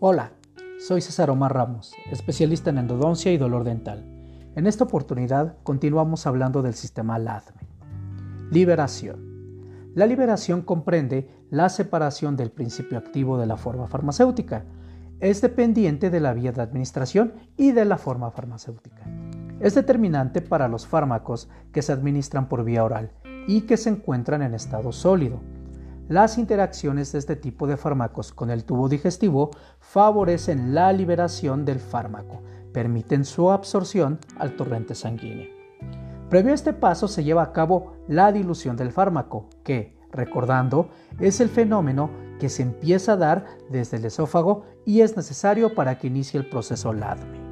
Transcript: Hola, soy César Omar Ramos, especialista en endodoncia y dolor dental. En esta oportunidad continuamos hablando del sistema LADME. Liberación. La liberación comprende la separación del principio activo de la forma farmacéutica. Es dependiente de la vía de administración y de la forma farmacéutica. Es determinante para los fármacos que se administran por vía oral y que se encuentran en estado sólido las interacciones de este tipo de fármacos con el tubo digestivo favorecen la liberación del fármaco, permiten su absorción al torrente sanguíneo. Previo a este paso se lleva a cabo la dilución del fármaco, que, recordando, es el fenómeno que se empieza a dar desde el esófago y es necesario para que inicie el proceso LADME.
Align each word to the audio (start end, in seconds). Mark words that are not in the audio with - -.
Hola, 0.00 0.30
soy 0.78 1.00
César 1.00 1.28
Omar 1.28 1.52
Ramos, 1.54 1.92
especialista 2.12 2.70
en 2.70 2.78
endodoncia 2.78 3.32
y 3.32 3.36
dolor 3.36 3.64
dental. 3.64 4.04
En 4.54 4.68
esta 4.68 4.84
oportunidad 4.84 5.56
continuamos 5.64 6.24
hablando 6.24 6.62
del 6.62 6.74
sistema 6.74 7.18
LADME. 7.18 7.66
Liberación. 8.52 9.90
La 9.96 10.06
liberación 10.06 10.62
comprende 10.62 11.28
la 11.50 11.68
separación 11.68 12.36
del 12.36 12.52
principio 12.52 12.96
activo 12.96 13.38
de 13.38 13.46
la 13.46 13.56
forma 13.56 13.88
farmacéutica. 13.88 14.66
Es 15.18 15.40
dependiente 15.40 16.10
de 16.10 16.20
la 16.20 16.32
vía 16.32 16.52
de 16.52 16.62
administración 16.62 17.32
y 17.56 17.72
de 17.72 17.84
la 17.84 17.98
forma 17.98 18.30
farmacéutica. 18.30 19.02
Es 19.58 19.74
determinante 19.74 20.42
para 20.42 20.68
los 20.68 20.86
fármacos 20.86 21.48
que 21.72 21.82
se 21.82 21.90
administran 21.90 22.48
por 22.48 22.62
vía 22.62 22.84
oral 22.84 23.10
y 23.48 23.62
que 23.62 23.76
se 23.76 23.90
encuentran 23.90 24.42
en 24.42 24.54
estado 24.54 24.92
sólido 24.92 25.40
las 26.08 26.38
interacciones 26.38 27.12
de 27.12 27.18
este 27.18 27.36
tipo 27.36 27.66
de 27.66 27.76
fármacos 27.76 28.32
con 28.32 28.50
el 28.50 28.64
tubo 28.64 28.88
digestivo 28.88 29.50
favorecen 29.78 30.74
la 30.74 30.92
liberación 30.92 31.64
del 31.64 31.80
fármaco, 31.80 32.42
permiten 32.72 33.24
su 33.24 33.50
absorción 33.50 34.18
al 34.38 34.56
torrente 34.56 34.94
sanguíneo. 34.94 35.48
Previo 36.30 36.52
a 36.52 36.54
este 36.54 36.72
paso 36.72 37.08
se 37.08 37.24
lleva 37.24 37.42
a 37.42 37.52
cabo 37.52 37.94
la 38.06 38.32
dilución 38.32 38.76
del 38.76 38.92
fármaco, 38.92 39.48
que, 39.64 39.96
recordando, 40.10 40.90
es 41.18 41.40
el 41.40 41.48
fenómeno 41.48 42.10
que 42.38 42.48
se 42.48 42.62
empieza 42.62 43.12
a 43.12 43.16
dar 43.16 43.46
desde 43.70 43.96
el 43.96 44.04
esófago 44.04 44.64
y 44.84 45.00
es 45.00 45.16
necesario 45.16 45.74
para 45.74 45.98
que 45.98 46.06
inicie 46.06 46.38
el 46.38 46.48
proceso 46.48 46.92
LADME. 46.92 47.47